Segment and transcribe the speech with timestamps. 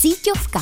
[0.00, 0.60] Síťovka.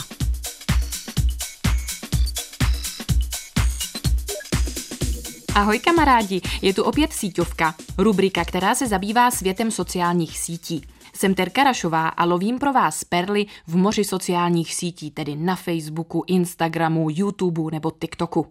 [5.55, 10.83] Ahoj kamarádi, je tu opět Síťovka, rubrika, která se zabývá světem sociálních sítí.
[11.15, 16.25] Jsem Terka Rašová a lovím pro vás perly v moři sociálních sítí, tedy na Facebooku,
[16.27, 18.47] Instagramu, YouTube nebo TikToku.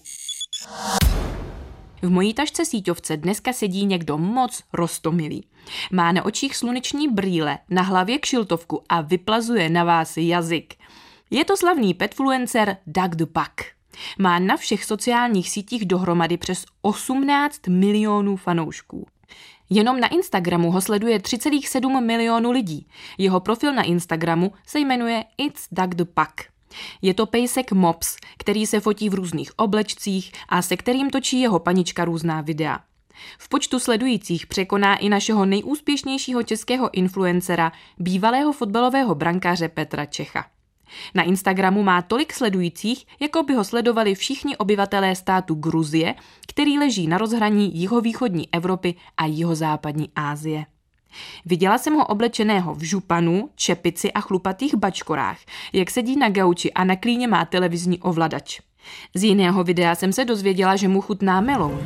[2.05, 5.43] V mojí tašce síťovce dneska sedí někdo moc rostomilý.
[5.91, 10.73] Má na očích sluneční brýle, na hlavě kšiltovku a vyplazuje na vás jazyk.
[11.29, 13.51] Je to slavný petfluencer Doug Dupak.
[14.19, 19.07] Má na všech sociálních sítích dohromady přes 18 milionů fanoušků.
[19.69, 22.87] Jenom na Instagramu ho sleduje 3,7 milionů lidí.
[23.17, 26.54] Jeho profil na Instagramu se jmenuje It's Doug Dupak.
[27.01, 31.59] Je to pejsek Mops, který se fotí v různých oblečcích a se kterým točí jeho
[31.59, 32.79] panička různá videa.
[33.39, 40.45] V počtu sledujících překoná i našeho nejúspěšnějšího českého influencera, bývalého fotbalového brankáře Petra Čecha.
[41.15, 46.15] Na Instagramu má tolik sledujících, jako by ho sledovali všichni obyvatelé státu Gruzie,
[46.47, 50.65] který leží na rozhraní jihovýchodní Evropy a jihozápadní Asie.
[51.45, 55.37] Viděla jsem ho oblečeného v županu, čepici a chlupatých bačkorách,
[55.73, 58.59] jak sedí na gauči a na klíně má televizní ovladač.
[59.13, 61.79] Z jiného videa jsem se dozvěděla, že mu chutná melon.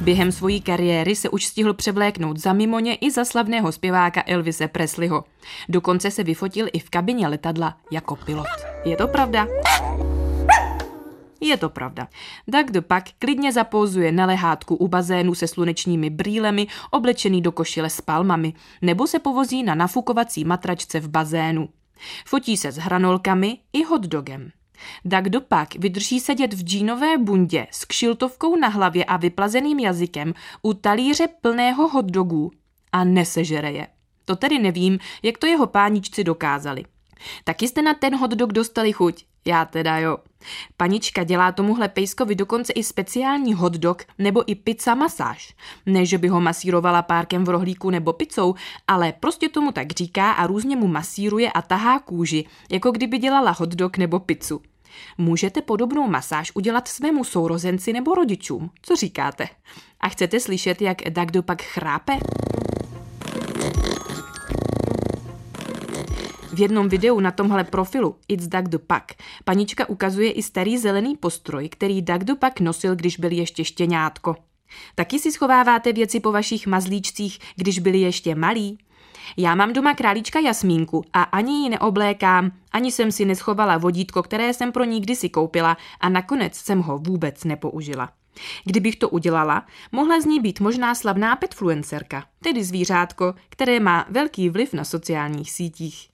[0.00, 5.24] Během svojí kariéry se už stihl převléknout za mimoně i za slavného zpěváka Elvise Presleyho.
[5.68, 8.46] Dokonce se vyfotil i v kabině letadla jako pilot.
[8.84, 9.46] Je to pravda?
[11.40, 12.08] Je to pravda.
[12.48, 18.00] Doug pak klidně zapózuje na lehátku u bazénu se slunečními brýlemi, oblečený do košile s
[18.00, 21.68] palmami, nebo se povozí na nafukovací matračce v bazénu.
[22.26, 24.50] Fotí se s hranolkami i hotdogem.
[25.04, 30.72] Doug pak vydrží sedět v džínové bundě s kšiltovkou na hlavě a vyplazeným jazykem u
[30.72, 32.50] talíře plného hotdogů
[32.92, 33.86] a nesežere je.
[34.24, 36.84] To tedy nevím, jak to jeho páničci dokázali.
[37.44, 39.24] Taky jste na ten hotdog dostali chuť?
[39.44, 40.18] Já teda jo.
[40.76, 45.54] Panička dělá tomuhle pejskovi dokonce i speciální hotdog nebo i pizza masáž.
[45.86, 48.54] Ne, že by ho masírovala párkem v rohlíku nebo pizzou,
[48.88, 53.50] ale prostě tomu tak říká a různě mu masíruje a tahá kůži, jako kdyby dělala
[53.50, 54.62] hotdog nebo pizzu.
[55.18, 58.70] Můžete podobnou masáž udělat svému sourozenci nebo rodičům.
[58.82, 59.48] Co říkáte?
[60.00, 62.18] A chcete slyšet, jak Dagdo pak chrápe?
[66.52, 71.16] V jednom videu na tomhle profilu It's Doug the Puck panička ukazuje i starý zelený
[71.16, 74.36] postroj, který Doug the Puck nosil, když byl ještě štěňátko.
[74.94, 78.78] Taky si schováváte věci po vašich mazlíčcích, když byli ještě malí?
[79.36, 84.54] Já mám doma králíčka Jasmínku a ani ji neoblékám, ani jsem si neschovala vodítko, které
[84.54, 88.12] jsem pro ní kdysi koupila a nakonec jsem ho vůbec nepoužila.
[88.64, 94.50] Kdybych to udělala, mohla z ní být možná slavná petfluencerka, tedy zvířátko, které má velký
[94.50, 96.10] vliv na sociálních sítích.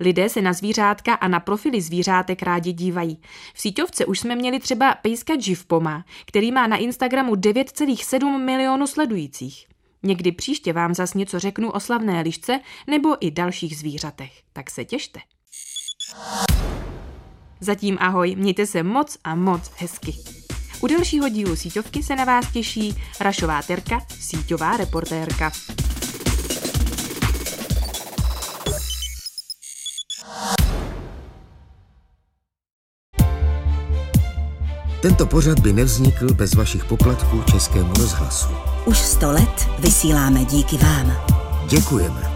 [0.00, 3.18] Lidé se na zvířátka a na profily zvířátek rádi dívají.
[3.54, 9.66] V síťovce už jsme měli třeba pejska Jivpoma, který má na Instagramu 9,7 milionu sledujících.
[10.02, 14.84] Někdy příště vám zas něco řeknu o slavné lišce nebo i dalších zvířatech, tak se
[14.84, 15.20] těšte.
[17.60, 20.12] Zatím ahoj, mějte se moc a moc hezky.
[20.80, 25.52] U dalšího dílu síťovky se na vás těší Rašová Terka, síťová reportérka.
[35.00, 38.48] Tento pořad by nevznikl bez vašich poplatků Českému rozhlasu.
[38.84, 41.12] Už sto let vysíláme díky vám.
[41.68, 42.29] Děkujeme.